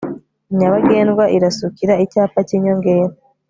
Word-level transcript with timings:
nyabagendwa 0.57 1.23
irasukira 1.35 1.93
icyapa 2.03 2.39
cy 2.47 2.55
inyongera 2.57 3.13